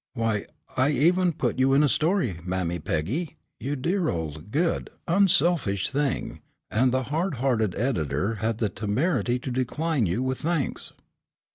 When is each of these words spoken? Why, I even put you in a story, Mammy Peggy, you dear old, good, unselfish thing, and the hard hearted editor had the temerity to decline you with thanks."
Why, 0.15 0.47
I 0.75 0.89
even 0.89 1.31
put 1.31 1.59
you 1.59 1.75
in 1.75 1.83
a 1.83 1.87
story, 1.87 2.39
Mammy 2.43 2.79
Peggy, 2.79 3.37
you 3.59 3.75
dear 3.75 4.09
old, 4.09 4.49
good, 4.49 4.89
unselfish 5.07 5.91
thing, 5.91 6.41
and 6.71 6.91
the 6.91 7.03
hard 7.13 7.35
hearted 7.35 7.75
editor 7.75 8.33
had 8.41 8.57
the 8.57 8.69
temerity 8.69 9.37
to 9.37 9.51
decline 9.51 10.07
you 10.07 10.23
with 10.23 10.39
thanks." 10.41 10.91